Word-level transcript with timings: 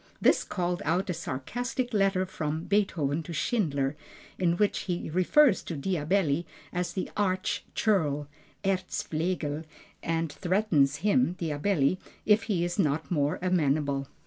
This 0.19 0.43
called 0.43 0.81
out 0.83 1.11
a 1.11 1.13
sarcastic 1.13 1.93
letter 1.93 2.25
from 2.25 2.63
Beethoven 2.63 3.21
to 3.21 3.33
Schindler, 3.33 3.95
in 4.39 4.57
which 4.57 4.79
he 4.85 5.11
refers 5.11 5.61
to 5.61 5.75
Diabelli 5.77 6.43
as 6.73 6.97
an 6.97 7.11
arch 7.15 7.63
churl 7.75 8.27
(Erzflegel), 8.65 9.63
and 10.01 10.31
threatens 10.33 10.95
him 11.05 11.35
(Diabelli), 11.37 11.99
if 12.25 12.45
he 12.49 12.65
is 12.65 12.79
not 12.79 13.11
more 13.11 13.37
amenable. 13.43 14.07